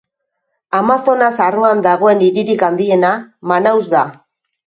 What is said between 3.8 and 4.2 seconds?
da.